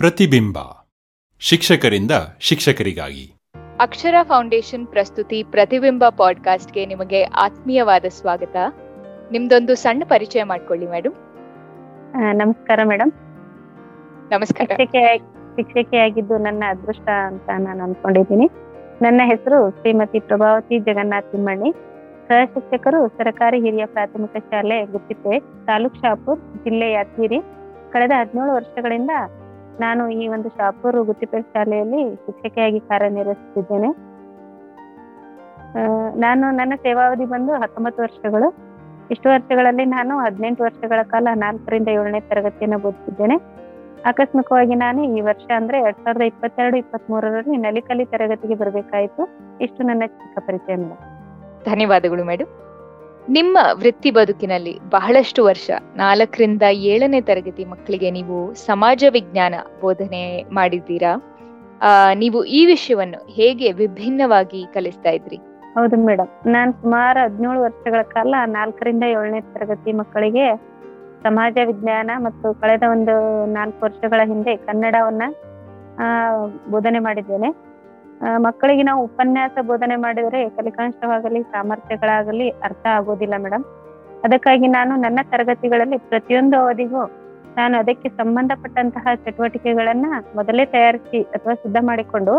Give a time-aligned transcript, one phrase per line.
[0.00, 0.58] ಪ್ರತಿಬಿಂಬ.
[1.38, 2.10] ಶಿಕ್ಷಕರಿಂದ
[2.40, 3.40] ಶಿಕ್ಷಕರಿಗಾಗಿ.
[3.80, 8.56] ಅಕ್ಷರ ಫೌಂಡೇಶನ್ ಪ್ರಸ್ತುತಿ ಪ್ರತಿಬಿಂಬ ಪಾಡ್ಕಾಸ್ಟ್ಗೆ ನಿಮಗೆ ಆತ್ಮೀಯವಾದ ಸ್ವಾಗತ.
[9.32, 11.12] ನಿಮ್ದೊಂದು ಸಣ್ಣ ಪರಿಚಯ ಮಾಡ್ಕೊಳ್ಳಿ ಮೇಡಮ್
[12.14, 13.12] ಆ, ನಮಸ್ಕಾರ ಮೇಡಮ್
[14.32, 14.66] ನಮಸ್ಕಾರ.
[14.76, 15.18] ಶಿಕ್ಷಕಿ
[15.56, 18.50] ಶಿಕ್ಷಕಿಯಾಗಿದ್ದು ನನ್ನ ಅದೃಷ್ಟ ಅಂತ ನಾನು ಅನ್ಕೊಂಡಿದ್ದೀನಿ.
[19.02, 21.72] ನನ್ನ ಹೆಸರು ಶ್ರೀಮತಿ ಪ್ರಭಾವತಿ ಜಗನ್ನಾಥ್ ತಿಮ್ಮಣ್ಣಿ.
[22.28, 27.38] ಸಹ ಶಿಕ್ಷಕರು ಸರ್ಕಾರಿ ಹಿರಿಯ ಪ್ರಾಥಮಿಕ ಶಾಲೆ ಗುತ್ತಿಪೆ ತಾಲೂಕ್ ಶಾಪುರ್ ಜಿಲ್ಲೆ ಯಾದಗಿರಿ.
[27.92, 29.10] ಕಳೆದ ಹದಿನೇಳು ವರ್ಷಗಳಿಂದ
[29.80, 33.90] ನಾನು ಈ ಒಂದು ಶಾಪೂರು ಗುತ್ತಿಪೇಟ್ ಶಾಲೆಯಲ್ಲಿ ಶಿಕ್ಷಕಿಯಾಗಿ ಕಾರ್ಯನಿರ್ವಹಿಸುತ್ತಿದ್ದೇನೆ.
[36.20, 38.48] ನಾನು ನನ್ನ ಸೇವಾವಧಿ ಬಂದು ಹತ್ತೊಂಬತ್ತು ವರ್ಷಗಳು.
[39.10, 43.36] ಇಷ್ಟು ವರ್ಷಗಳಲ್ಲಿ ನಾನು ಹದಿನೆಂಟು ವರ್ಷಗಳ ಕಾಲ ನಾಲ್ಕರಿಂದ ಏಳನೇ ತರಗತಿಯನ್ನು ಬೋಧಿಸಿದ್ದೇನೆ
[44.10, 49.22] ಆಕಸ್ಮಿಕವಾಗಿ ನಾನು ಈ ವರ್ಷ ಅಂದ್ರೆ ಎರಡ್ ಸಾವಿರದ ಇಪ್ಪತ್ತೆರಡು ಇಪ್ಪತ್ತ್ ಮೂರರಲ್ಲಿ ನಲಿಕಲಿ ತರಗತಿಗೆ ಬರಬೇಕಾಯಿತು.
[49.60, 50.76] ಇಷ್ಟು ನನ್ನ ಚಿಕ್ಕ ಪರಿಚಯ.
[51.70, 52.50] ಧನ್ಯವಾದಗಳು ಮೇಡಮ್
[53.28, 61.12] ನಿಮ್ಮ ವೃತ್ತಿ ಬದುಕಿನಲ್ಲಿ ಬಹಳಷ್ಟು ವರ್ಷ ನಾಲ್ಕರಿಂದ ಏಳನೇ ತರಗತಿ ಮಕ್ಕಳಿಗೆ ನೀವು ಸಮಾಜ ವಿಜ್ಞಾನ ಬೋಧನೆ ಮಾಡಿದ್ದೀರಾ?
[61.80, 65.38] ಆ, ನೀವು ಈ ವಿಷಯವನ್ನು ಹೇಗೆ ವಿಭಿನ್ನವಾಗಿ ಕಲಿಸ್ತಾ ಇದ್ರಿ?
[65.76, 70.46] ಹೌದು ಮೇಡಮ್ ನಾನು ಸುಮಾರು ಹದಿನೇಳು ವರ್ಷಗಳ ಕಾಲ ನಾಲ್ಕರಿಂದ ಏಳನೇ ತರಗತಿ ಮಕ್ಕಳಿಗೆ
[71.24, 73.14] ಸಮಾಜ ವಿಜ್ಞಾನ ಮತ್ತು ಕಳೆದ ಒಂದು
[73.52, 75.22] ನಾಲ್ಕು ವರ್ಷಗಳ ಹಿಂದೆ ಕನ್ನಡವನ್ನ
[75.98, 76.06] ಆ,
[76.68, 77.48] ಬೋಧನೆ ಮಾಡಿದ್ದೇನೆ.
[78.20, 83.64] ಮಕ್ಕಳಿಗೆ ನಾವು ಉಪನ್ಯಾಸ ಬೋಧನೆ ಮಾಡಿದರೆ ಕಲಿಕಾಂಶವಾಗಲಿ ಸಾಮರ್ಥ್ಯಗಳಾಗಲಿ ಅರ್ಥ ಆಗೋದಿಲ್ಲ ಮೇಡಮ್.
[84.24, 87.02] ಅದಕ್ಕಾಗಿ ನಾನು ನನ್ನ ತರಗತಿಗಳಲ್ಲಿ ಪ್ರತಿಯೊಂದು ಅವಧಿಗೂ
[87.56, 92.34] ನಾನು ಅದಕ್ಕೆ ಸಂಬಂಧಪಟ್ಟಂತಹ ಚಟುವಟಿಕೆಗಳನ್ನ ಮೊದಲೇ ತಯಾರಿಸಿ ಅಥವಾ ಸಿದ್ಧ ಮಾಡಿಕೊಂಡು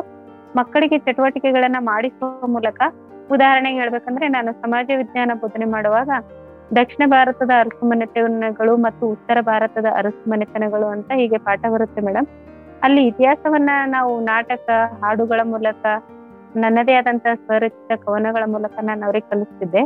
[0.55, 2.81] ಮಕ್ಕಳಿಗೆ ಚಟುವಟಿಕೆಗಳನ್ನ ಮಾಡಿಸುವ ಮೂಲಕ
[3.31, 6.09] ಉದಾಹರಣೆಗೆ ಹೇಳ್ಬೇಕಂದ್ರೆ ನಾನು ಸಮಾಜ ವಿಜ್ಞಾನ ಬೋಧನೆ ಮಾಡುವಾಗ
[6.75, 12.27] ದಕ್ಷಿಣ ಭಾರತದ ಅರಸುಮನೆತನಗಳು ಮತ್ತು ಉತ್ತರ ಭಾರತದ ಅರಸುಮನೆತನಗಳು ಅಂತ ಹೀಗೆ ಪಾಠ ಬರುತ್ತೆ ಮೇಡಮ್.
[12.83, 14.67] ಅಲ್ಲಿ ಇತಿಹಾಸವನ್ನ ನಾವು ನಾಟಕ,
[15.01, 15.83] ಹಾಡುಗಳ ಮೂಲಕ,
[16.55, 19.81] ನನ್ನದೇ ಆದಂತಹ ಸ್ವರಚಿತ ಕವನಗಳ ಮೂಲಕ ನಾನು ಅವ್ರಿಗೆ ಕಲಿಸ್ತಿದ್ದೆ.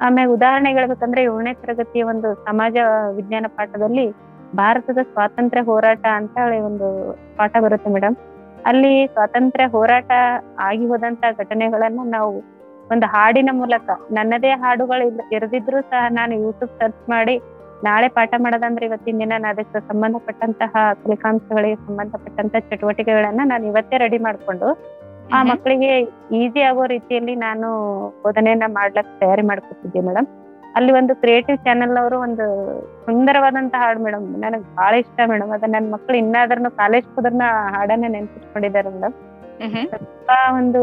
[0.00, 2.76] ಆಮೇಲೆ ಉದಾಹರಣೆ ಹೇಳ್ಬೇಕಂದ್ರೆ ಏಳನೇ ತರಗತಿಯ ಒಂದು ಸಮಾಜ
[3.16, 4.06] ವಿಜ್ಞಾನ ಪಾಠದಲ್ಲಿ
[4.56, 6.86] ಭಾರತದ ಸ್ವಾತಂತ್ರ್ಯ ಹೋರಾಟ ಅಂತ ಹೇಳಿ ಒಂದು
[7.36, 8.16] ಪಾಠ ಬರುತ್ತೆ ಮೇಡಮ್
[8.66, 10.10] ಅಲ್ಲಿ ಸ್ವಾತಂತ್ರ್ಯ ಹೋರಾಟ
[10.58, 12.32] ಆಗಿ ಹೋದಂತ ಘಟನೆಗಳನ್ನ ನಾವು
[12.92, 15.06] ಒಂದು ಹಾಡಿನ ಮೂಲಕ, ನನ್ನದೇ ಹಾಡುಗಳು
[15.36, 17.34] ಇರದಿದ್ರು ಸಹ ನಾನು ಯೂಟ್ಯೂಬ್ ಸರ್ಚ್ ಮಾಡಿ
[17.82, 20.72] ನಾಳೆ ಪಾಠ ಮಾಡೋದಂದ್ರೆ ಇವತ್ತಿನ ದಿನ ನಾನು ಅದಕ್ಕೆ ಸಂಬಂಧಪಟ್ಟಂತಹ
[21.02, 24.68] ಫಲಿತಾಂಶಗಳಿಗೆ ಸಂಬಂಧಪಟ್ಟಂತ ಚಟುವಟಿಕೆಗಳನ್ನ ನಾನು ಇವತ್ತೇ ರೆಡಿ ಮಾಡ್ಕೊಂಡು
[25.32, 25.90] ಆ ಮಕ್ಕಳಿಗೆ
[26.36, 27.68] ಈಸಿ ಆಗೋ ರೀತಿಯಲ್ಲಿ ನಾನು
[28.22, 30.28] ಬೋಧನೆಯನ್ನ ಮಾಡ್ಲಕ್ ತಯಾರಿ ಮಾಡ್ಕೊತಿದ್ದೆ ಮೇಡಮ್
[30.76, 32.44] ಅಲ್ಲಿ ಒಂದು ಕ್ರಿಯೇಟಿವ್ ಚಾನೆಲ್ ಅವರು ಒಂದು
[33.06, 38.90] ಸುಂದರವಾದಂತಹ ಹಾಡು ಮೇಡಮ್ ನನಗೆ ಬಹಳ ಇಷ್ಟ ಮೇಡಮ್ ಅದ ನನ್ನ ಮಕ್ಕಳು ಇನ್ನಾದ್ರೂ ಕಾಲೇಜ್ ಹೋದ್ರನ್ನ ಹಾಡನ್ನ ನೆನ್ಪಿಟ್ಕೊಂಡಿದ್ದಾರೆ
[38.90, 39.16] ಮೇಡಮ್
[39.94, 40.80] ತುಂಬಾ ಒಂದು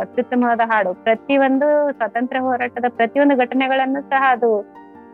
[0.00, 0.90] ಅತ್ಯುತ್ತಮವಾದ ಹಾಡು.
[1.04, 4.50] ಪ್ರತಿಯೊಂದು ಸ್ವಾತಂತ್ರ್ಯ ಹೋರಾಟದ ಪ್ರತಿಯೊಂದು ಘಟನೆಗಳನ್ನು ಸಹ ಅದು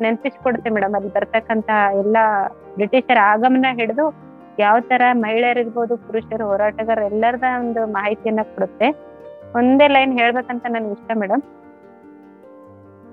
[0.00, 0.94] ನೆನಪಿಸ್ಕೊಡುತ್ತೆ ಮೇಡಮ್.
[0.94, 2.24] ಅಲ್ಲಿ ಬರ್ತಕ್ಕಂತ ಎಲ್ಲಾ
[2.74, 4.06] ಬ್ರಿಟಿಷರ ಆಗಮನ ಹಿಡಿದು
[4.58, 8.88] ಯಾವ ತರ ಮಹಿಳೆಯರಿರ್ಬೋದು ಪುರುಷರು ಹೋರಾಟಗಾರ ಎಲ್ಲರದ ಒಂದು ಮಾಹಿತಿಯನ್ನ ಕೊಡುತ್ತೆ.
[9.54, 11.42] ಒಂದೇ ಲೈನ್ ಹೇಳ್ಬೇಕಂತ ನನ್ಗೆ ಇಷ್ಟ ಮೇಡಮ್.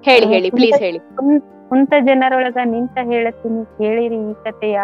[0.05, 0.99] ಹೇಳಿ ಹೇಳಿ ಪ್ಲೀಸ್ ಹೇಳಿ.
[1.69, 4.79] ಕುಂತ ಜನರೊಳಗ ನಿಂತ ಹೇಳತ್ತೀನಿ ಕೇಳಿರಿ ಈ ಕಥೆಯ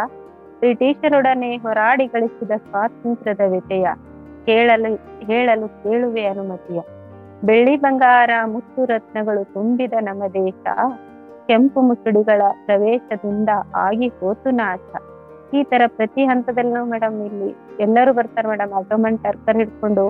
[0.60, 3.88] ಬ್ರಿಟಿಷರೊಡನೆ ಹೋರಾಡಿ ಗಳಿಸಿದ ಸ್ವಾತಂತ್ರ್ಯದ ವ್ಯತೆಯ.
[4.46, 6.80] ಕೇಳಲು ಹೇಳಲು ಕೇಳುವೆ ಅನುಮತಿಯ.
[7.44, 10.64] ಬೆಳ್ಳಿ ಬಂಗಾರ ಮುತ್ತು ರತ್ನಗಳು ತುಂಬಿದ ನಮ್ಮ ದೇಶ.
[11.48, 14.88] ಕೆಂಪು ಮುಸುಡಿಗಳ ಪ್ರವೇಶದಿಂದ ಆಗಿ ಹೋತು ನಾಶ.
[15.54, 17.50] ಈ ತರ ಪ್ರತಿ ಹಂತದಲ್ಲೂ ಮೇಡಮ್ ಇಲ್ಲಿ
[17.80, 20.06] ಎಲ್ಲರೂ ಬರ್ತಾರೆ ಮೇಡಮ್ ಆಟೋಮನ್ ಟರ್ಕರ್ ಹಿಡ್ಕೊಂಡು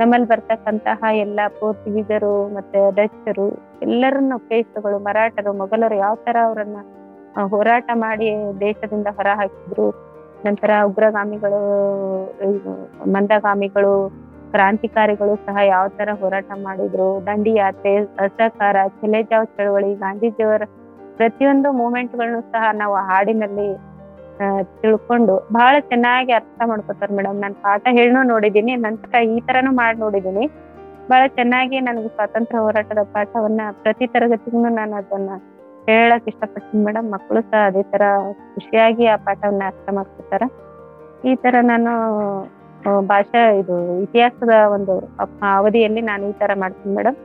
[0.00, 3.46] ನಮ್ಮಲ್ಲಿ ಬರ್ತಕ್ಕಂತಹ ಎಲ್ಲಾ ಪೋರ್ಚುಗೀಸರು ಮತ್ತೆ ಡಚ್ಚರು
[3.82, 6.78] ಎಲ್ಲರನ್ನ ಪೇಸ್ಟ್ಗಳು ಮರಾಠರು, ಮೊಘಲರು ಯಾವ ತರ ಅವರನ್ನ
[7.50, 8.28] ಹೋರಾಟ ಮಾಡಿ
[8.60, 9.86] ದೇಶದಿಂದ ಹೊರ ಹಾಕಿದ್ರು
[10.46, 11.60] ನಂತರ ಉಗ್ರಗಾಮಿಗಳು
[13.12, 13.94] ಮಂದಗಾಮಿಗಳು,
[14.52, 17.08] ಕ್ರಾಂತಿಕಾರಿಗಳು ಸಹ ಯಾವ ತರ ಹೋರಾಟ ಮಾಡಿದ್ರು.
[17.26, 17.92] ದಂಡಿ ಯಾತ್ರೆ
[18.24, 20.62] ಅಸಹಕಾರ ಚೆಲೆಜಾವ್ ಚಳವಳಿ, ಗಾಂಧೀಜಿಯವರ
[21.20, 23.68] ಪ್ರತಿಯೊಂದು ಮೂಮೆಂಟ್ಗಳನ್ನು ಸಹ ನಾವು ಹಾಡಿನಲ್ಲಿ
[24.80, 30.44] ತಿಳ್ಕೊಂಡು ಬಹಳ ಚೆನ್ನಾಗಿ ಅರ್ಥ ಮಾಡ್ಕೋತಾರೆ ಮೇಡಮ್ ನಾನು ಪಾಠ ಹೇಳೋ ನೋಡಿದೀನಿ ನಂತರ ಈ ತರನು ಮಾಡಿ ನೋಡಿದೀನಿ
[31.10, 35.30] ಬಹಳ ಚೆನ್ನಾಗಿ ನನಗೆ ಸ್ವಾತಂತ್ರ್ಯ ಹೋರಾಟದ ಪಾಠವನ್ನ ಪ್ರತಿ ತರಗತಿಗೂ ನಾನು ಅದನ್ನ
[35.88, 38.02] ಹೇಳಕ್ ಇಷ್ಟಪಡ್ತೀನಿ ಮೇಡಮ್ ಮಕ್ಕಳು ಸಹ ಅದೇ ತರ
[38.54, 40.42] ಖುಷಿಯಾಗಿ ಆ ಪಾಠವನ್ನ ಅರ್ಥ ಮಾಡ್ಕೋತಾರ.
[41.24, 41.92] ಈ ತರ ನಾನು
[43.08, 44.94] ಭಾಷಾ ಇದು ಇತಿಹಾಸದ ಒಂದು
[45.52, 47.18] ಅವಧಿಯಲ್ಲಿ ನಾನು ಈ ತರ ಮಾಡ್ತೀನಿ ಮೇಡಮ್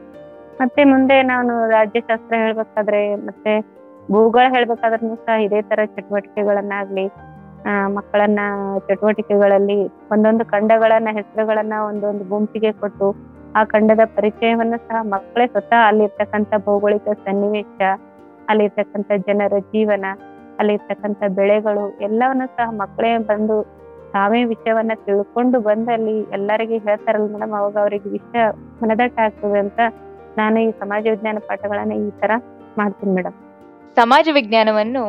[0.61, 3.53] ಮತ್ತೆ ಮುಂದೆ ನಾನು ರಾಜ್ಯಶಾಸ್ತ್ರ ಹೇಳ್ಬೇಕಾದ್ರೆ ಮತ್ತೆ
[4.11, 7.05] ಭೂಗೋಳ ಹೇಳ್ಬೇಕಾದ್ರೂ ಸಹ ಇದೇ ತರ ಚಟುವಟಿಕೆಗಳನ್ನಾಗ್ಲಿ,
[7.65, 8.39] ಆ, ಮಕ್ಕಳನ್ನ
[8.79, 9.77] ಚಟುವಟಿಕೆಗಳಲ್ಲಿ
[10.11, 13.07] ಒಂದೊಂದು ಖಂಡಗಳನ್ನ, ಹೆಸರುಗಳನ್ನ ಒಂದೊಂದು ಗುಂಪಿಗೆ ಕೊಟ್ಟು
[13.55, 17.79] ಆ ಖಂಡದ ಪರಿಚಯವನ್ನ ಸಹ ಮಕ್ಕಳೇ ಸ್ವತಃ ಅಲ್ಲಿರ್ತಕ್ಕಂಥ ಭೌಗೋಳಿಕ ಸನ್ನಿವೇಶ,
[18.49, 20.05] ಅಲ್ಲಿರ್ತಕ್ಕಂಥ ಜನರ ಜೀವನ,
[20.59, 23.57] ಅಲ್ಲಿರ್ತಕ್ಕಂಥ ಬೆಳೆಗಳು ಎಲ್ಲವನ್ನು ಸಹ ಮಕ್ಕಳೇ ಬಂದು
[24.11, 28.43] ತಾವೇ ವಿಷಯವನ್ನ ತಿಳ್ಕೊಂಡು ಬಂದಲ್ಲಿ ಅಲ್ಲಿ ಎಲ್ಲರಿಗೆ ಹೇಳ್ತಾರಲ್ಲ ಮೇಡಮ್ ಅವಾಗ ಅವರಿಗೆ ವಿಷಯ
[28.81, 29.79] ಮನದಟ್ಟ ಆಗ್ತದೆ ಅಂತ
[30.37, 32.31] ನಾನು ಈ ಸಮಾಜ ವಿಜ್ಞಾನ ಪಾಠಗಳನ್ನ ಈ ತರ
[32.77, 33.35] ಮಾಡ್ತೀನಿ ಮೇಡಮ್
[33.97, 35.03] ಸಮಾಜ ವಿಜ್ಞಾನವನ್ನು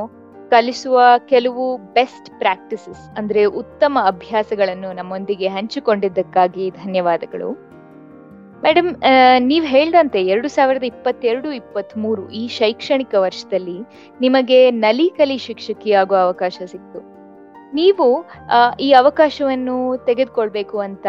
[0.51, 0.97] ಕಲಿಸುವ
[1.31, 7.49] ಕೆಲವು ಬೆಸ್ಟ್ ಪ್ರಾಕ್ಟಿಸಸ್ ಅಂದ್ರೆ ಉತ್ತಮ ಅಭ್ಯಾಸಗಳನ್ನು ನಮ್ಮೊಂದಿಗೆ ಹಂಚಿಕೊಂಡಿದ್ದಕ್ಕಾಗಿ ಧನ್ಯವಾದಗಳು.
[8.65, 8.91] ಮೇಡಮ್
[9.49, 13.77] ನೀವು ಹೇಳ್ದಂತೆ ಎರಡು ಸಾವಿರದ ಇಪ್ಪತ್ತೆರಡು ಇಪ್ಪತ್ತ್ ಮೂರು ಈ ಶೈಕ್ಷಣಿಕ ವರ್ಷದಲ್ಲಿ
[14.21, 17.03] ನಿಮಗೆ ನಲಿ ಕಲಿ ಶಿಕ್ಷಕಿ ಆಗುವ ಅವಕಾಶ ಸಿಕ್ತು.
[17.75, 18.09] ನೀವು
[18.81, 21.07] ಈ ಅವಕಾಶವನ್ನು ತೆಗೆದುಕೊಳ್ಬೇಕು ಅಂತ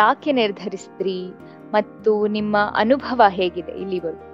[0.00, 1.20] ಯಾಕೆ ನಿರ್ಧರಿಸಿದ್ರಿ
[1.76, 4.31] ಮತ್ತು ನಿಮ್ಮ ಅನುಭವ ಹೇಗಿದೆ ಇಲ್ಲಿವರೆಗೂ?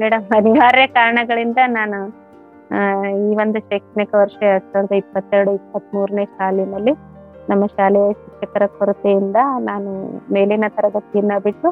[0.00, 1.98] ಮೇಡಮ್, ಅನಿವಾರ್ಯ ಕಾರಣಗಳಿಂದ ನಾನು
[3.26, 6.92] ಈ ಒಂದು ಶೈಕ್ಷಣಿಕ ವರ್ಷ ಎರಡ್ ಸಾವಿರದ ಇಪ್ಪತ್ತೆರಡು ಇಪ್ಪತ್ತ್ ಮೂರನೇ ಸಾಲಿನಲ್ಲಿ
[7.50, 9.38] ನಮ್ಮ ಶಾಲೆಯ ಶಿಕ್ಷಕರ ಕೊರತೆಯಿಂದ
[9.70, 9.90] ನಾನು
[10.34, 11.68] ಮೇಲಿನ ತರಗತಿಯನ್ನ ಬಿಟ್ಟು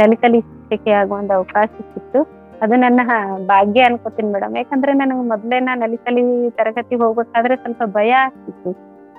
[0.00, 2.20] ನಲಿಕಲಿ ಶಿಕ್ಷಕಿ ಆಗುವ ಒಂದು ಅವಕಾಶ ಸಿಕ್ತು
[2.62, 3.00] ಅದು ನನ್ನ
[3.46, 4.56] ಭಾಗ್ಯ ಅನ್ಕೋತೀನಿ ಮೇಡಮ್.
[4.56, 8.70] ಯಾಕಂದ್ರೆ ನನಗೆ ಮೊದ್ಲೇ ನಾನು ನಲಿಕಲಿ ತರಗತಿ ಹೋಗ್ಬೇಕಾದ್ರೆ ಸ್ವಲ್ಪ ಭಯ ಆಗ್ತಿತ್ತು.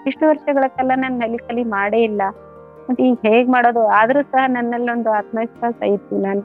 [0.09, 2.21] ಇಷ್ಟು ವರ್ಷಗಳ ಕಾಲ ನಾನು ನಲಿಕಲಿ ಮಾಡೇ ಇಲ್ಲ.
[2.89, 3.83] ಮತ್ತೆ ಈಗ ಹೇಗ್ ಮಾಡೋದು?
[3.99, 6.15] ಆದ್ರೂ ಸಹ ನನ್ನಲ್ಲಿ ಒಂದು ಆತ್ಮವಿಶ್ವಾಸ ಇತ್ತು.
[6.17, 6.41] ನಾನು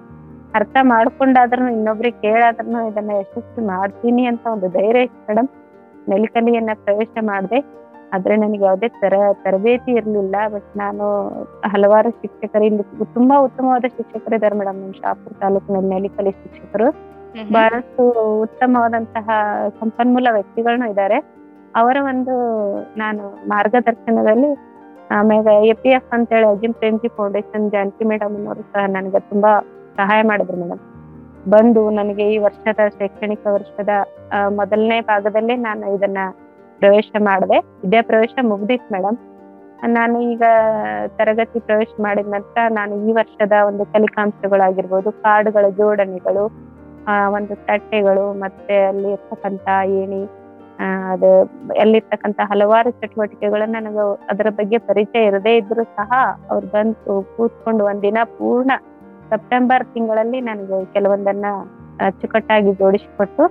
[0.55, 5.49] ಅರ್ಥ ಮಾಡ್ಕೊಂಡಾದ್ರೂ ಇನ್ನೊಬ್ರಿಗೆ ಕೇಳಾದ್ರೂ ಇದನ್ನ ಯಶಸ್ವಿ ಮಾಡ್ತೀನಿ ಅಂತ ಒಂದು ಧೈರ್ಯ ಇತ್ತು ಮೇಡಮ್
[6.09, 7.79] ನೆಲಕಲಿಯನ್ನ ಪ್ರವೇಶ ಮಾಡಿದೆ.
[8.13, 10.35] ಆದ್ರೆ ನನಗೆ ಯಾವುದೇ ತರ ತರಬೇತಿ ಇರ್ಲಿಲ್ಲ.
[10.49, 11.05] ಬಟ್ ನಾನು
[11.65, 17.09] ಹಲವಾರು ಶಿಕ್ಷಕರಿಂದ ಇಲ್ಲಿ ತುಂಬಾ ಉತ್ತಮವಾದ ಶಿಕ್ಷಕರಿದ್ದಾರೆ ಮೇಡಮ್ ನಮ್ಮ ಶಾಪುರ್ ತಾಲೂಕಿನಲ್ಲಿ ನೆಲಿಕಲಿ ಶಿಕ್ಷಕರು.
[17.53, 18.03] ಬಹಳಷ್ಟು
[18.41, 19.31] ಉತ್ತಮವಾದಂತಹ
[19.81, 21.19] ಸಂಪನ್ಮೂಲ ವ್ಯಕ್ತಿಗಳನ್ನ ಇದ್ದಾರೆ.
[21.77, 22.35] ಅವರ ಒಂದು
[22.97, 24.69] ನಾನು ಮಾರ್ಗದರ್ಶನದಲ್ಲಿ
[25.11, 29.53] ಆಮೇಲೆ ಎ ಪಿ ಎಫ್ ಅಂತೇಳಿ ಅಜಿಂ ಪ್ರೇಮ್ಜಿ ಫೌಂಡೇಶನ್ ಜಾನಕಿ ಮೇಡಮ್ ಅವರು ಸಹ ನನಗೆ ತುಂಬಾ
[30.01, 30.83] ಸಹಾಯ ಮಾಡಿದ್ರು ಮೇಡಮ್.
[31.53, 33.93] ಬಂದು ನನಗೆ ಈ ವರ್ಷದ ಶೈಕ್ಷಣಿಕ ವರ್ಷದ
[34.59, 36.23] ಮೊದಲನೇ ಭಾಗದಲ್ಲೇ ನಾನು ಇದನ್ನ
[36.81, 37.59] ಪ್ರವೇಶ ಮಾಡಿದೆ.
[37.83, 39.19] ವಿದ್ಯಾ ಪ್ರವೇಶ ಮುಗ್ದಿತ್ತು ಮೇಡಮ್.
[39.97, 40.45] ನಾನು ಈಗ
[41.19, 46.45] ತರಗತಿ ಪ್ರವೇಶ ಮಾಡಿದ ನಂತರ ನಾನು ಈ ವರ್ಷದ ಒಂದು ಕಲಿಕಾಂಶಗಳಾಗಿರ್ಬೋದು ಕಾರ್ಡ್ಗಳ ಜೋಡಣೆಗಳು
[47.37, 49.69] ಒಂದು ತಟ್ಟೆಗಳು, ಮತ್ತೆ ಅಲ್ಲಿ ಇರ್ತಕ್ಕಂತ
[50.01, 50.23] ಏಣಿ
[51.13, 51.31] ಅದು
[51.83, 54.03] ಅಲ್ಲಿರ್ತಕ್ಕಂತ ಹಲವಾರು ಚಟುವಟಿಕೆಗಳನ್ನ ನನಗೆ
[54.33, 56.11] ಅದರ ಬಗ್ಗೆ ಪರಿಚಯ ಇರದೇ ಇದ್ರು ಸಹ
[56.53, 58.73] ಅವ್ರು ಬಂದು ಕೂತ್ಕೊಂಡು ಒಂದಿನ ಪೂರ್ಣ
[59.31, 61.47] ಸೆಪ್ಟೆಂಬರ್ ತಿಂಗಳಲ್ಲಿ ನನಗೆ ಕೆಲವೊಂದನ್ನ
[62.01, 63.45] ಅಚ್ಚುಕಟ್ಟಾಗಿ ಜೋಡಿಸಿಕೊಟ್ಟು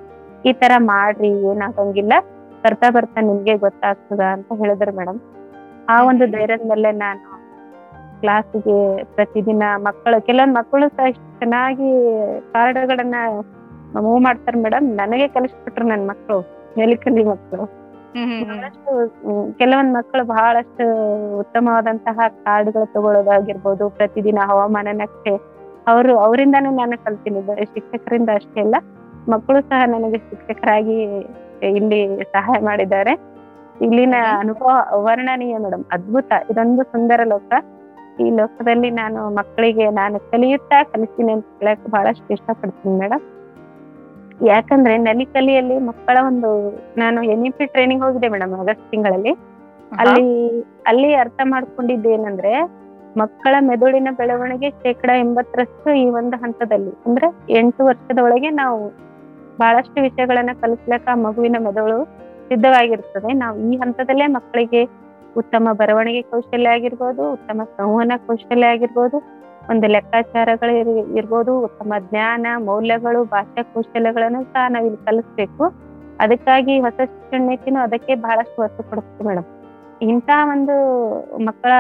[0.46, 2.14] ಈ ತರ ಮಾಡ್ರಿ ಏನಾಗಂಗಿಲ್ಲ
[2.64, 5.20] ಬರ್ತಾ ಬರ್ತಾ ನಿಮ್ಗೆ ಗೊತ್ತಾಗ್ತದ ಅಂತ ಹೇಳಿದ್ರು ಮೇಡಮ್
[5.90, 7.24] ಆ ಒಂದು ಧೈರ್ಯದ ಮೇಲೆ ನಾನು
[8.20, 8.78] ಕ್ಲಾಸಿಗೆ
[9.16, 11.90] ಪ್ರತಿದಿನ ಮಕ್ಕಳು ಕೆಲವೊಂದು ಮಕ್ಕಳು ಸಹ ಇಷ್ಟು ಚೆನ್ನಾಗಿ
[12.52, 13.18] ಕಾರ್ಡ್ಗಳನ್ನ
[13.98, 16.40] ಮೂವ್ ಮಾಡ್ತಾರೆ ಮೇಡಮ್ ನನಗೆ ಕಲಿಸ್ಬಿಟ್ರು ನನ್ ಮಕ್ಕಳು
[16.78, 17.66] ನೆಲಿಕಲಿ ಮಕ್ಕಳು
[19.60, 20.86] ಕೆಲವೊಂದ್ ಮಕ್ಕಳು ಬಹಳಷ್ಟು
[21.40, 25.34] ಉತ್ತಮವಾದಂತಹ ಕಾರ್ಡ್ಗಳು ತಗೊಳ್ಳೋದಾಗಿರ್ಬೋದು ಪ್ರತಿದಿನ ಹವಾಮಾನ ನಕ್ಷೆ
[25.92, 27.42] ಅವರು ಅವರಿಂದಾನು ನಾನು ಕಲ್ತೀನಿ.
[27.76, 28.76] ಶಿಕ್ಷಕರಿಂದ ಅಷ್ಟೇ ಅಲ್ಲ
[29.34, 30.98] ಮಕ್ಕಳು ಸಹ ನನಗೆ ಶಿಕ್ಷಕರಾಗಿ
[31.80, 32.00] ಇಲ್ಲಿ
[32.36, 33.14] ಸಹಾಯ ಮಾಡಿದ್ದಾರೆ.
[33.86, 34.70] ಇಲ್ಲಿನ ಅನುಭವ
[35.06, 36.32] ವರ್ಣನೀಯ ಮೇಡಮ್ ಅದ್ಭುತ.
[36.52, 37.52] ಇದೊಂದು ಸುಂದರ ಲೋಕ.
[38.24, 43.26] ಈ ಲೋಕದಲ್ಲಿ ನಾನು ಮಕ್ಕಳಿಗೆ ನಾನು ಕಲಿಯುತ್ತಾ ಕಲಿಸ್ತೀನಿ ಅಂತ ಹೇಳಕ್ ಬಹಳಷ್ಟು ಇಷ್ಟಪಡ್ತೀನಿ ಮೇಡಮ್
[44.48, 46.50] ಯಾಕಂದ್ರೆ ನಲಿಕಲಿಯಲ್ಲಿ ಮಕ್ಕಳ ಒಂದು
[46.98, 49.34] ನಾನು ಎನ್ ಇ ಪಿ ಟ್ರೈನಿಂಗ್ ಹೋಗಿದೆ ಮೇಡಮ್ ಆಗಸ್ಟ್ ತಿಂಗಳಲ್ಲಿ.
[50.02, 50.26] ಅಲ್ಲಿ
[50.88, 52.54] ಅಲ್ಲಿ ಅರ್ಥ ಮಾಡ್ಕೊಂಡಿದ್ದು ಏನಂದ್ರೆ
[53.18, 56.92] ಮಕ್ಕಳ ಮೆದುಳಿನ ಬೆಳವಣಿಗೆ ಶೇಕಡ ಎಂಬತ್ತರಷ್ಟು ಈ ಒಂದು ಹಂತದಲ್ಲಿ.
[57.06, 58.90] ಅಂದ್ರೆ ಎಂಟು ವರ್ಷದ ಒಳಗೆ ನಾವು
[59.60, 62.06] ಬಹಳಷ್ಟು ವಿಷಯಗಳನ್ನ ಕಲಿಸ್ಲಕ್ಕ ಮಗುವಿನ ಮೆದುಳು
[62.50, 63.34] ಸಿದ್ಧವಾಗಿರ್ತದೆ.
[63.34, 64.84] ನಾವು ಈ ಹಂತದಲ್ಲೇ ಮಕ್ಕಳಿಗೆ
[65.38, 69.18] ಉತ್ತಮ ಬರವಣಿಗೆ ಕೌಶಲ್ಯ ಆಗಿರ್ಬೋದು, ಉತ್ತಮ ಸಂವಹನ ಕೌಶಲ್ಯ ಆಗಿರ್ಬೋದು,
[69.70, 75.66] ಒಂದು ಲೆಕ್ಕಾಚಾರಗಳು ಇರ್- ಇರ್ಬೋದು, ಉತ್ತಮ ಜ್ಞಾನ, ಮೌಲ್ಯಗಳು, ಭಾಷಾ ಕೌಶಲ್ಯಗಳನ್ನು ಸಹ ನಾವಿಲ್ಲಿ ಕಲಿಸ್ಬೇಕು.
[76.20, 79.44] ಅದಕ್ಕಾಗಿ ಹೊಸ ಶಿಕ್ಷಣ ನೀತಿನೂ ಅದಕ್ಕೆ ಬಹಳಷ್ಟು ಒತ್ತು ಕೊಡುತ್ತೆ ಮೇಡಮ್
[80.02, 80.74] ಇಂಥ ಒಂದು
[81.46, 81.72] ಮಕ್ಕಳ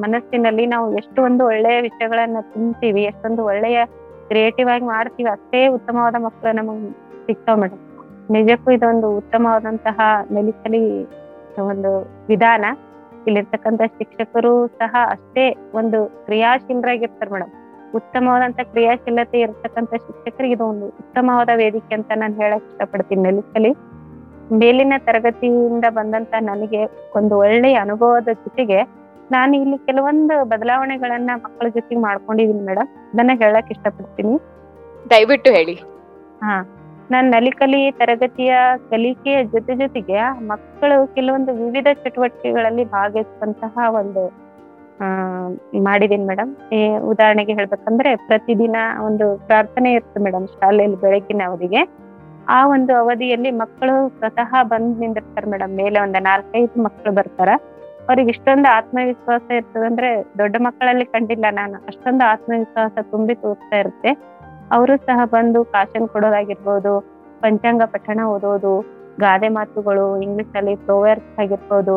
[0.00, 3.78] ಮನಸ್ಸಿನಲ್ಲಿ ನಾವು ಎಷ್ಟು ಒಂದು ಒಳ್ಳೆಯ ವಿಷಯಗಳನ್ನ ತುಂಬ್ತೀವಿ ಎಷ್ಟೊಂದು ಒಳ್ಳೆಯ
[4.28, 6.82] ಕ್ರಿಯೇಟಿವ್ ಆಗಿ ಮಾಡ್ತೀವಿ, ಅಷ್ಟೇ ಉತ್ತಮವಾದ ಮಕ್ಕಳು ನಮಗ್
[7.26, 7.82] ಸಿಗ್ತಾವ ಮೇಡಮ್
[8.30, 9.98] ನಿಜಕ್ಕೂ ಇದೊಂದು ಉತ್ತಮವಾದಂತಹ
[10.30, 10.82] ನೆಲಿಕಲಿ
[11.68, 11.90] ಒಂದು
[12.28, 12.64] ವಿಧಾನ.
[13.26, 15.44] ಇಲ್ಲಿರ್ತಕ್ಕಂತ ಶಿಕ್ಷಕರು ಸಹ ಅಷ್ಟೇ
[15.74, 17.52] ಒಂದು ಕ್ರಿಯಾಶೀಲರಾಗಿರ್ತಾರೆ ಮೇಡಮ್
[17.94, 23.70] ಉತ್ತಮವಾದಂತ ಕ್ರಿಯಾಶೀಲತೆ ಇರತಕ್ಕಂತ ಶಿಕ್ಷಕರಿಗೆ ಇದು ಒಂದು ಉತ್ತಮವಾದ ವೇದಿಕೆ ಅಂತ ನಾನು ಹೇಳಕ್ ಇಷ್ಟಪಡ್ತೀನಿ ನೆಲಿಕಲಿ
[24.52, 26.82] ಮೇಲಿನ ತರಗತಿಯಿಂದ ಬಂದಂತ ನನಗೆ
[27.14, 28.78] ಒಂದು ಒಳ್ಳೆಯ ಅನುಭವದ ಜೊತೆಗೆ
[29.30, 34.34] ನಾನು ಇಲ್ಲಿ ಕೆಲವೊಂದು ಬದಲಾವಣೆಗಳನ್ನ ಮಕ್ಕಳ ಜೊತೆಗೆ ಮಾಡ್ಕೊಂಡಿದೀನಿ ಮೇಡಮ್ ಅದನ್ನ ಹೇಳಕ್ ಇಷ್ಟಪಡ್ತೀನಿ.
[35.10, 35.74] ದಯವಿಟ್ಟು ಹೇಳಿ.
[36.42, 36.54] ಹಾ
[37.10, 38.52] ನಾನ್ ನಲಿಕಲಿ ತರಗತಿಯ
[38.90, 44.22] ಕಲಿಕೆಯ ಜೊತೆ ಜೊತೆಗೆ ಮಕ್ಕಳು ಕೆಲವೊಂದು ವಿವಿಧ ಚಟುವಟಿಕೆಗಳಲ್ಲಿ ಭಾಗವಹಿಸುವಂತಹ ಒಂದು
[45.00, 45.06] ಆ
[45.78, 46.50] ಮಾಡಿದೀನಿ ಮೇಡಮ್
[47.02, 51.80] ಉದಾಹರಣೆಗೆ ಹೇಳ್ಬೇಕಂದ್ರೆ ಪ್ರತಿದಿನ ಒಂದು ಪ್ರಾರ್ಥನೆ ಇರುತ್ತೆ ಮೇಡಮ್ ಶಾಲೆಯಲ್ಲಿ ಬೆಳಗಿನ ಅವಧಿಗೆ.
[52.48, 55.76] ಆ ಒಂದು ಅವಧಿಯಲ್ಲಿ ಮಕ್ಕಳು ಸ್ವತಃ ಬಂದ್ ನಿಂದಿರ್ತಾರೆ ಮೇಡಮ್.
[55.76, 57.48] ಮೇಲೆ ಒಂದ್ ನಾಲ್ಕೈದು ಮಕ್ಕಳು ಬರ್ತಾರ.
[58.08, 61.74] ಅವ್ರಿಗೆ ಇಷ್ಟೊಂದು ಆತ್ಮವಿಶ್ವಾಸ ಇರ್ತದಂದ್ರೆ ದೊಡ್ಡ ಮಕ್ಕಳಲ್ಲಿ ಕಂಡಿಲ್ಲ ನಾನು.
[61.86, 64.10] ಅಷ್ಟೊಂದು ಆತ್ಮವಿಶ್ವಾಸ ತುಂಬಿ ತೋರ್ತಾ ಇರುತ್ತೆ.
[64.72, 67.00] ಅವರು ಸಹ ಬಂದು ಕಾಶನ್ ಕೊಡೋದಾಗಿರ್ಬೋದು,
[67.40, 68.80] ಪಂಚಾಂಗ ಪಠಣ ಓದೋದು,
[69.20, 71.96] ಗಾದೆ ಮಾತುಗಳು ಇಂಗ್ಲಿಷ್ ಅಲ್ಲಿ ಪ್ರೋವರ್ಸ್ ಆಗಿರ್ಬೋದು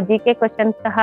[0.00, 0.98] ಜಿ ಕೆ ಕ್ವಶನ್ ಸಹ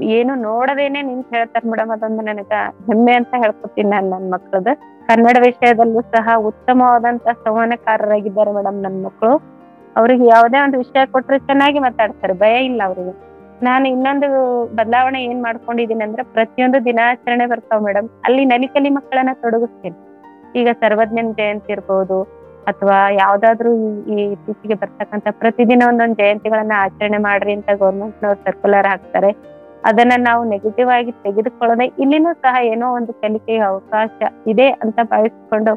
[0.00, 2.52] ಏನು ನೋಡದೇನೆ ನಿಂತ್ ಹೇಳ್ತಾರೆ ಮೇಡಮ್ ಅದೊಂದು ನನಗ
[2.86, 4.66] ಹೆಮ್ಮೆ ಅಂತ ಹೇಳ್ಕೊತೀನಿ ನಾನು ನನ್ನ ಮಕ್ಕಳದ
[5.06, 9.52] ಕನ್ನಡ ವಿಷಯದಲ್ಲೂ ಸಹ ಉತ್ತಮವಾದಂತ ಸಂವಹನಕಾರರಾಗಿದ್ದಾರೆ ಮೇಡಮ್ ನನ್ನ ಮಕ್ಕಳು
[9.96, 13.32] ಅವ್ರಿಗೆ ಯಾವುದೇ ಒಂದು ವಿಷಯ ಕೊಟ್ರೆ ಚೆನ್ನಾಗಿ ಮಾತಾಡ್ತಾರೆ, ಭಯ ಇಲ್ಲ ಅವರಿಗೆ.
[13.64, 20.12] ನಾನು ಇನ್ನೊಂದು ಬದಲಾವಣೆ ಏನ್ ಮಾಡ್ಕೊಂಡಿದ್ದೀನಿ ಅಂದ್ರೆ ಪ್ರತಿಯೊಂದು ದಿನಾಚರಣೆ ಬರ್ತಾವ ಮೇಡಮ್ ಅಲ್ಲಿ ನಲಿಕಲಿ ಮಕ್ಕಳನ್ನ ತೊಡಗಿಸ್ತೇನೆ.
[20.60, 22.22] ಈಗ ಸರ್ವಜ್ಞನ ಜಯಂತಿ ಇರ್ಬೋದು,
[22.66, 23.74] ಅಥವಾ ಯಾವ್ದಾದ್ರು
[24.06, 29.51] ಈ- ಇತ್ತೀಚೆಗೆ ಬರ್ತಕ್ಕಂಥ ಪ್ರತಿದಿನ ಒಂದೊಂದು ಜಯಂತಿಗಳನ್ನ ಆಚರಣೆ ಮಾಡ್ರಿ ಅಂತ ಗೌರ್ಮೆಂಟ್ನವ್ರು ಸರ್ಕ್ಯುಲರ್ ಹಾಕ್ತಾರೆ.
[29.84, 35.72] ಅದನ್ನ ನಾವು ನೆಗೆಟಿವ್ ಆಗಿ ತೆಗೆದುಕೊಳ್ಳದೆ ಇಲ್ಲಿನೂ ಸಹ ಏನೋ ಒಂದು ಕಲಿಕೆಯ ಅವಕಾಶ ಇದೆ ಅಂತ ಭಾವಿಸಿಕೊಂಡು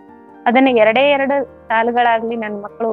[0.48, 1.36] ಅದನ್ನ ಎರಡೇ ಎರಡು
[1.68, 2.90] ಸಾಲುಗಳಾಗ್ಲಿ ನನ್ನ ಮಕ್ಕಳು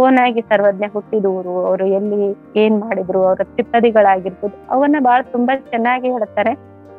[0.00, 2.20] ಓನ್ ಆಗಿ ಸರ್ವಜ್ಞ ಹುಟ್ಟಿದವರು, ಅವರು ಎಲ್ಲಿ
[2.60, 6.52] ಏನ್ ಮಾಡಿದ್ರು, ಅವರ ತ್ರಿಪದಿಗಳಾಗಿರ್ಬೋದು ಅವನ್ನ ಬಹಳ ತುಂಬಾ ಚೆನ್ನಾಗಿ ಹೇಳ್ತಾರೆ.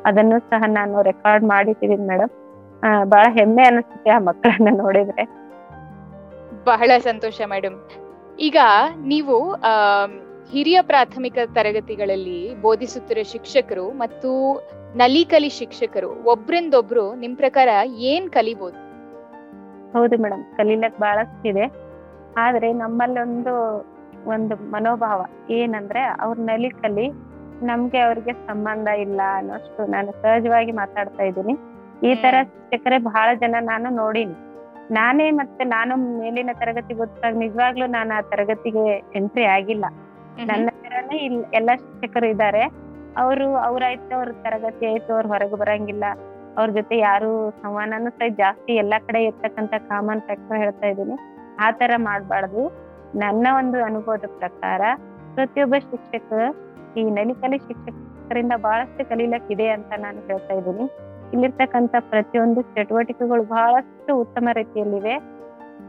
[0.06, 2.32] ಅದನ್ನು ಸಹ ನಾನು ರೆಕಾರ್ಡ್ ಮಾಡಿಟ್ಟಿದ್ದೀನಿ ಮೇಡಮ್
[3.10, 5.24] ಬಹಳ ಹೆಮ್ಮೆ ಅನಿಸುತ್ತೆ ಆ ಮಕ್ಕಳನ್ನ ನೋಡಿದ್ರೆ.
[6.64, 7.76] ಬಹಳ ಸಂತೋಷ ಮೇಡಮ್
[8.38, 8.58] ಈಗ
[9.12, 9.72] ನೀವು, ಆ
[10.52, 14.30] ಹಿರಿಯ ಪ್ರಾಥಮಿಕ ತರಗತಿಗಳಲ್ಲಿ ಬೋಧಿಸುತ್ತಿರೋ ಶಿಕ್ಷಕರು ಮತ್ತು
[14.96, 18.78] ನಲಿಕಲಿ ಶಿಕ್ಷಕರು ಒಬ್ರಿಂದೊಬ್ರು ನಿಮ್ ಪ್ರಕಾರ ಏನ್ ಕಲಿಬಹುದು
[19.94, 21.64] ಹೌದು ಮೇಡಮ್ ಕಲೀಲಕ್ ಬಹಳಷ್ಟಿದೆ
[22.36, 23.54] ಆದ್ರೆ ನಮ್ಮಲ್ಲಿ ಒಂದು
[24.26, 25.20] ಒಂದು ಮನೋಭಾವ
[25.50, 27.06] ಏನಂದ್ರೆ ಅವ್ರ ನಲಿಕಲಿ
[27.62, 31.54] ನಮ್ಗೆ ಅವ್ರಿಗೆ ಸಂಬಂಧ ಇಲ್ಲ ಅನ್ನೋಷ್ಟು ನಾನು ಸಹಜವಾಗಿ ಮಾತಾಡ್ತಾ ಇದ್ದೀನಿ.
[32.08, 34.34] ಈ ತರ ಶಿಕ್ಷಕರೇ ಬಹಳ ಜನ ನಾನು ನೋಡೀನಿ.
[34.90, 38.84] ನಾನೇ ಮತ್ತೆ ನಾನು ಮೇಲಿನ ತರಗತಿ ಗೊತ್ತಾಗ ನಿಜವಾಗ್ಲೂ ನಾನು ಆ ತರಗತಿಗೆ
[39.14, 39.84] ಎಂಟ್ರಿ ಆಗಿಲ್ಲ.
[40.50, 42.62] ನನ್ನ ತರನೇ ಇಲ್ ಎಲ್ಲಾ ಶಿಕ್ಷಕರು ಇದ್ದಾರೆ
[43.16, 46.04] ಅವರು ಅವ್ರಾಯ್ತು ಅವ್ರ ತರಗತಿ ಆಯ್ತು, ಅವ್ರು ಹೊರಗೆ ಬರಂಗಿಲ್ಲ.
[46.58, 47.30] ಅವ್ರ ಜೊತೆ ಯಾರು
[47.62, 51.16] ಸಂವಹನನು ಸಹ ಜಾಸ್ತಿ ಎಲ್ಲಾ ಕಡೆ ಇರ್ತಕ್ಕಂತ ಕಾಮನ್ ಫ್ಯಾಕ್ಟರ್ ಹೇಳ್ತಾ ಇದೀನಿ
[51.58, 52.62] ಆ ತರ ಮಾಡ್ಬಾರ್ದು.
[53.14, 54.82] ನನ್ನ ಒಂದು ಅನುಭವದ ಪ್ರಕಾರ
[55.34, 56.32] ಪ್ರತಿಯೊಬ್ಬ ಶಿಕ್ಷಕ
[56.96, 60.84] ಈ ನಲಿಕಲಿ ಶಿಕ್ಷಕರಿಂದ ಬಹಳಷ್ಟು ಕಲೀಲಕ್ ಇದೆ ಅಂತ ನಾನು ಹೇಳ್ತಾ ಇದ್ದೀನಿ.
[61.32, 65.14] ಇಲ್ಲಿರ್ತಕ್ಕಂತ ಪ್ರತಿಯೊಂದು ಚಟುವಟಿಕೆಗಳು ಬಹಳಷ್ಟು ಉತ್ತಮ ರೀತಿಯಲ್ಲಿವೆ.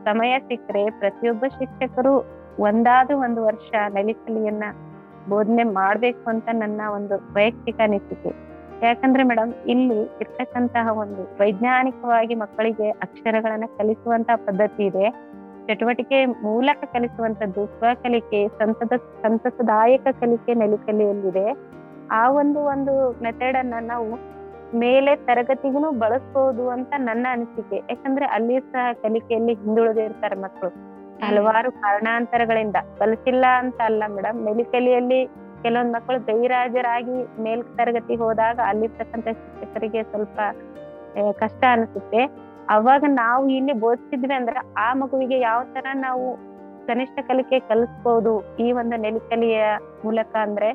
[0.04, 2.16] ಸಮಯ ಸಿಕ್ಕರೆ ಪ್ರತಿಯೊಬ್ಬ ಶಿಕ್ಷಕರು
[2.60, 4.64] ಒಂದಾದ್ರೂ ಒಂದು ವರ್ಷ ನಲಿಕಲಿಯನ್ನ
[5.30, 8.46] ಬೋಧನೆ ಮಾಡ್ಬೇಕು ಅಂತ ನನ್ನ ಒಂದು ವೈಯಕ್ತಿಕ ಅನಿಸಿಕೆ.
[8.86, 15.36] ಯಾಕಂದ್ರೆ ಮೇಡಮ್ ಇಲ್ಲಿ ಇರ್ತಕ್ಕಂತಹ ಒಂದು ವೈಜ್ಞಾನಿಕವಾಗಿ ಮಕ್ಕಳಿಗೆ ಅಕ್ಷರಗಳನ್ನ ಕಲಿಸುವಂತಹ ಪದ್ಧತಿ ಇದೆ.
[15.68, 21.58] ಚಟುವಟಿಕೆ ಮೂಲಕ ಕಲಿಸುವಂತದ್ದು ಸ್ವಕಲಿಕೆ ಸಂತದ ಸಂತಸದಾಯಕ ಕಲಿಕೆ ನೆಲಿಕಲಿಯಲ್ಲಿದೆ
[22.12, 24.36] ಆ ಒಂದು ಒಂದು ಮೆಥಡ್ ಅನ್ನ ನಾವು
[24.78, 27.76] ಮೇಲೆ ತರಗತಿಗೂ ಬಳಸ್ಬೋದು ಅಂತ ನನ್ನ ಅನಿಸಿಕೆ.
[27.76, 30.95] ಯಾಕಂದ್ರೆ ಅಲ್ಲಿ ಸಹ ಕಲಿಕೆಯಲ್ಲಿ ಹಿಂದುಳಿದಿರ್ತಾರೆ ಮಕ್ಕಳು.
[31.24, 32.77] ಹಲವಾರು ಕಾರಣಾಂತರಗಳಿಂದ.
[33.00, 35.19] ಕಲಿಸಿಲ್ಲ ಅಂತ ಅಲ್ಲ ಮೇಡಮ್ ಮೆಲಿಕಲಿಯಲ್ಲಿ
[35.62, 40.39] ಕೆಲವೊಂದ್ ಮಕ್ಕಳು ಗೈರಾಜರಾಗಿ ಮೇಲ್ ತರಗತಿ ಹೋದಾಗ ಅಲ್ಲಿರ್ತಕ್ಕಂಥ ಶಿಕ್ಷಕರಿಗೆ ಸ್ವಲ್ಪ
[41.39, 42.22] ಕಷ್ಟ ಅನಿಸುತ್ತೆ.
[42.69, 46.25] ಅವಾಗ ನಾವು ಇಲ್ಲಿ ಬೋಧಿಸಿದ್ವಿ ಅಂದ್ರೆ ಆ ಮಗುವಿಗೆ ಯಾವ ತರ ನಾವು
[46.88, 49.60] ಕನಿಷ್ಠ ಕಲಿಕೆ ಕಲಿಸ್ಬೋದು ಈ ಒಂದು ನೆಲಿಕಲಿಯ
[50.05, 50.69] ಮೂಲಕ ಅಂದ್ರೆ.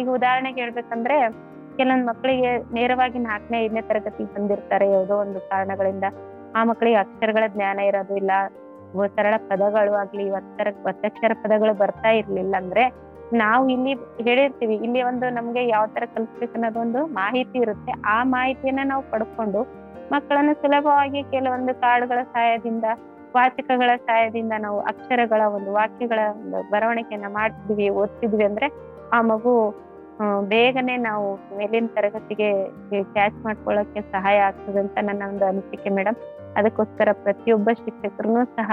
[0.00, 1.16] ಈಗ ಉದಾಹರಣೆಗೆ ಹೇಳ್ಬೇಕಂದ್ರೆ
[1.76, 6.06] ಕೆಲವೊಂದ್ ಮಕ್ಕಳಿಗೆ ನೇರವಾಗಿ ನಾಲ್ಕನೇ, ಐದನೇ ತರಗತಿ ಬಂದಿರ್ತಾರೆ ಯಾವುದೋ ಒಂದು ಕಾರಣಗಳಿಂದ.
[6.56, 8.32] ಆ ಮಕ್ಕಳಿಗೆ ಅಕ್ಷರಗಳ ಜ್ಞಾನ ಇರೋದಿಲ್ಲ
[9.08, 13.92] ಸರಳ ಪದಗಳು ಆಗ್ಲಿ, ಒತ್ತರ, ಒತ್ತಕ್ಷರ ಪದಗಳು ಬರ್ತಾ ಇರ್ಲಿಲ್ಲ ಅಂದ್ರೆ ನಾವು ಇಲ್ಲಿ
[14.22, 17.92] ಹೇಳಿರ್ತೀವಿ, ಇಲ್ಲಿ ಒಂದು ನಮ್ಗೆ ಯಾವ ತರ ಕಲಿಸ್ಬೇಕು ಅನ್ನೋದೊಂದು ಮಾಹಿತಿ ಇರುತ್ತೆ.
[18.06, 19.62] ಆ ಮಾಹಿತಿಯನ್ನ ನಾವು ಪಡ್ಕೊಂಡು
[20.12, 22.84] ಮಕ್ಕಳನ್ನು ಸುಲಭವಾಗಿ ಕೆಲವೊಂದು ಕಾರ್ಡ್ಗಳ ಸಹಾಯದಿಂದ,
[23.36, 28.68] ವಾಚಕಗಳ ಸಹಾಯದಿಂದ ನಾವು ಅಕ್ಷರಗಳ ಒಂದು ವಾಕ್ಯಗಳ ಒಂದು ಬರವಣಿಗೆಯನ್ನ ಮಾಡ್ತಿದ್ವಿ, ಓದ್ತಿದ್ವಿ ಅಂದ್ರೆ
[29.12, 29.54] ಆ ಮಗು
[30.48, 32.48] ಬೇಗನೆ ನಾವು ಮೇಲಿನ ತರಗತಿಗೆ
[33.14, 36.18] ಕ್ಯಾಚ್ ಮಾಡ್ಕೊಳ್ಳೋಕೆ ಸಹಾಯ ಆಗ್ತದೆ ಅಂತ ನನ್ನ ಒಂದು ಅನಿಸಿಕೆ ಮೇಡಮ್
[36.56, 38.68] ಅದಕ್ಕೋಸ್ಕರ ಪ್ರತಿಯೊಬ್ಬ ಶಿಕ್ಷಕರು ಸಹ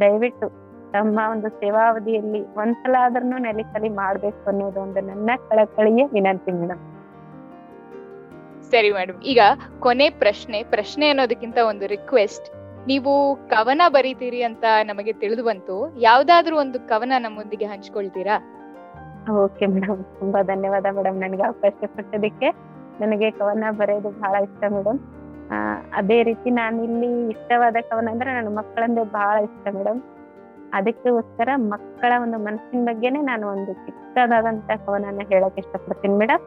[0.00, 0.48] ದಯವಿಟ್ಟು
[0.92, 6.82] ತಮ್ಮ ಒಂದು ಸೇವಾವಧಿಯಲ್ಲಿ ಒಂದ್ಸಲ ಆದ್ರೂ ನೆಲಿಕಲಿ ಮಾಡ್ಬೇಕು ಅನ್ನೋದು ಒಂದು ನನ್ನ ಕಳಕಳಿಗೆ ವಿನಂತಿ ಮೇಡಮ್
[8.72, 9.40] ಸರಿ ಮೇಡಮ್ ಈಗ
[9.78, 12.46] ಕೊನೆ ಪ್ರಶ್ನೆ ಪ್ರಶ್ನೆ ಅನ್ನೋದಕ್ಕಿಂತ ಒಂದು ರಿಕ್ವೆಸ್ಟ್
[12.86, 13.12] ನೀವು
[13.46, 15.94] ಕವನ ಬರೀತೀರಿ ಅಂತ ನಮಗೆ ತಿಳಿದು ಬಂತು.
[16.00, 18.36] ಯಾವ್ದಾದ್ರು ಒಂದು ಕವನ ನಮ್ಮೊಂದಿಗೆ ಹಂಚ್ಕೊಳ್ತೀರಾ?
[19.26, 22.48] ಓಕೆ ಮೇಡಮ್ ತುಂಬಾ ಧನ್ಯವಾದ ಮೇಡಮ್ ನನಗೆ ಅವಕಾಶ ಕೊಟ್ಟದಕ್ಕೆ.
[23.00, 24.98] ನನಗೆ ಕವನ ಬರೆಯೋದು ಬಹಳ ಇಷ್ಟ ಮೇಡಮ್
[25.92, 30.00] ಅದೇ ರೀತಿ ನಾನು ಇಲ್ಲಿ ಇಷ್ಟವಾದ ಕವನ ಅಂದ್ರೆ ನನ್ನ ಮಕ್ಕಳಂದ್ರೆ ಬಹಳ ಇಷ್ಟ ಮೇಡಮ್
[30.72, 36.44] ಅದಕ್ಕೋಸ್ಕರ ಮಕ್ಕಳ ಒಂದು ಮನಸ್ಸಿನ ಬಗ್ಗೆನೆ ನಾನು ಒಂದು ಚಿಕ್ಕದಾದಂತ ಕವನನ ಹೇಳಕ್ ಇಷ್ಟಪಡ್ತೀನಿ ಮೇಡಮ್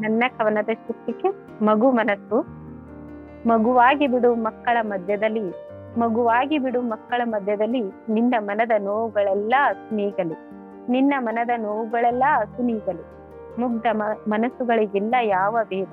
[0.00, 1.28] ನನ್ನ ಕವನದ ಶೀರ್ಷಿಕೆ
[1.64, 2.38] ಮಗು ಮನಸ್ಸು.
[3.46, 5.44] ಮಗುವಾಗಿ ಬಿಡು ಮಕ್ಕಳ ಮಧ್ಯದಲ್ಲಿ.
[5.98, 9.54] ಮಗುವಾಗಿ ಬಿಡು ಮಕ್ಕಳ ಮಧ್ಯದಲ್ಲಿ ನಿನ್ನ ಮನದ ನೋವುಗಳೆಲ್ಲ
[9.92, 10.36] ನೀಗಲಿ
[10.88, 13.02] ನಿನ್ನ ಮನದ ನೋವುಗಳೆಲ್ಲ ಅಸುನೀಗಲಿ
[13.60, 13.86] ಮುಗ್ಧ
[14.28, 15.86] ಮನಸ್ಸುಗಳಿಗಿಲ್ಲ ಯಾವ ಭೇದ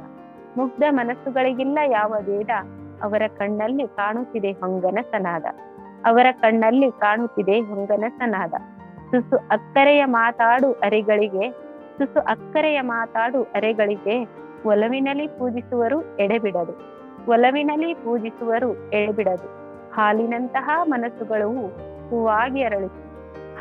[0.57, 2.49] ಮುಗ್ಧ ಮನಸ್ಸುಗಳಿಗಿಲ್ಲ ಯಾವ ಭೇದ
[3.01, 5.45] ಅವರ ಕಣ್ಣಲ್ಲಿ ಕಾಣುತ್ತಿದೆ ಹೊಂಗನಸನಾದ.
[6.05, 8.53] ಅವರ ಕಣ್ಣಲ್ಲಿ ಕಾಣುತ್ತಿದೆ ಹೊಂಗನಸನಾದ.
[9.11, 11.51] ಸುಸು ಅಕ್ಕರೆಯ ಮಾತಾಡು ಅರೆಗಳಿಗೆ,
[11.97, 14.27] ಸುಸು ಅಕ್ಕರೆಯ ಮಾತಾಡು ಅರೆಗಳಿಗೆ
[14.65, 16.73] ಒಲವಿನಲ್ಲಿ ಪೂಜಿಸುವರು ಎಡೆಬಿಡದು.
[17.27, 19.47] ಒಲವಿನಲ್ಲಿ ಪೂಜಿಸುವರು ಎಡೆಬಿಡದು.
[19.91, 21.67] ಹಾಲಿನಂತಹ ಮನಸ್ಸುಗಳು
[22.09, 23.10] ಹೂವಾಗಿ ಅರಳಿಸು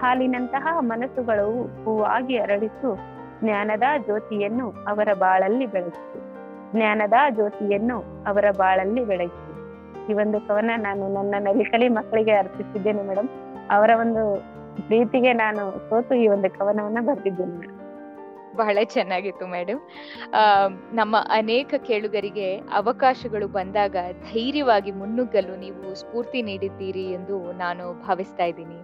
[0.01, 1.49] ಹಾಲಿನಂತಹ ಮನಸ್ಸುಗಳು
[1.83, 2.91] ಹೂವಾಗಿ ಅರಳಿಸು.
[3.43, 6.19] ಜ್ಞಾನದ ಜ್ಯೋತಿಯನ್ನು ಅವರ ಬಾಳಲ್ಲಿ ಬೆಳಗಿಸು
[6.73, 9.47] ಜ್ಞಾನದ ಜ್ಯೋತಿಯನ್ನು ಅವರ ಬಾಳಲ್ಲಿ ಬೆಳಗಿಸು
[10.09, 13.29] ಈ ಒಂದು ಕವನ ನಾನು ನನ್ನ ನಲಿಕಲಿ ಮಕ್ಕಳಿಗೆ ಅರ್ಪಿಸಿದ್ದೇನೆ ಮೇಡಮ್
[13.71, 14.23] ಅವರ ಒಂದು
[14.89, 17.77] ಪ್ರೀತಿಗೆ ನಾನು ಸೋತು ಈ ಒಂದು ಕವನವನ್ನ ಬರೆದಿದ್ದೇನೆ ಮೇಡಮ್
[18.57, 19.81] ಬಹಳ ಚೆನ್ನಾಗಿತ್ತು ಮೇಡಮ್
[20.33, 20.43] ಆ,
[20.93, 28.79] ನಮ್ಮ ಅನೇಕ ಕೇಳುಗರಿಗೆ ಅವಕಾಶಗಳು ಬಂದಾಗ ಧೈರ್ಯವಾಗಿ ಮುನ್ನುಗ್ಗಲು ನೀವು ಸ್ಫೂರ್ತಿ ನೀಡಿದ್ದೀರಿ ಎಂದು ನಾನು ಭಾವಿಸ್ತಾ ಇದ್ದೀನಿ.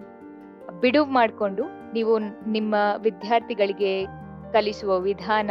[0.80, 4.06] ಬಿಡುವು ಮಾಡಿಕೊಂಡು ನೀವು ನಿಮ್ಮ ವಿದ್ಯಾರ್ಥಿಗಳಿಗೆ
[4.52, 5.50] ಕಲಿಸುವ ವಿಧಾನ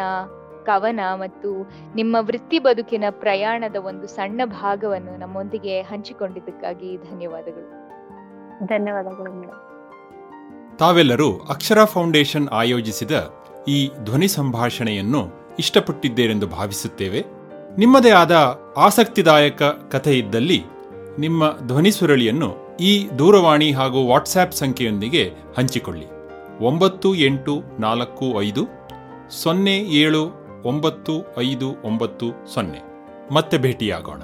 [0.65, 7.85] ಕವನ ಮತ್ತು ನಿಮ್ಮ ವೃತ್ತಿ ಬದುಕಿನ ಪ್ರಯಾಣದ ಒಂದು ಸಣ್ಣ ಭಾಗವನ್ನು ನಮ್ಮೊಂದಿಗೆ ಹಂಚಿಕೊಂಡಿದ್ದಕ್ಕಾಗಿ ಧನ್ಯವಾದಗಳು.
[8.65, 9.61] ಧನ್ಯವಾದಗಳು ಮೇಡಮ್
[10.77, 13.33] ತಾವೆಲ್ಲರೂ ಅಕ್ಷರ ಫೌಂಡೇಶನ್ ಆಯೋಜಿಸಿದ
[13.67, 15.27] ಈ ಧ್ವನಿ ಸಂಭಾಷಣೆಯನ್ನು
[15.59, 17.25] ಇಷ್ಟಪಟ್ಟಿದ್ದೇರೆಂದು ಭಾವಿಸುತ್ತೇವೆ.
[17.77, 20.63] ನಿಮ್ಮದೇ ಆದ ಆಸಕ್ತಿದಾಯಕ ಕಥೆ ಇದ್ದಲ್ಲಿ
[21.19, 26.05] ನಿಮ್ಮ ಧ್ವನಿ ಸುರಳಿಯನ್ನು ಈ ದೂರವಾಣಿ ಹಾಗೂ ವಾಟ್ಸ್ಆ್ಯಪ್ ಸಂಖ್ಯೆಯೊಂದಿಗೆ ಹಂಚಿಕೊಳ್ಳಿ.
[26.65, 28.67] ಒಂಬತ್ತು ಎಂಟು ನಾಲ್ಕು ಐದು
[29.29, 30.31] ಸೊನ್ನೆ ಏಳು
[30.65, 32.79] ಒಂಬತ್ತು ಐದು ಒಂಬತ್ತು ಸೊನ್ನೆ.
[33.33, 34.21] ಮತ್ತೆ ಭೇಟಿಯಾಗೋಣ.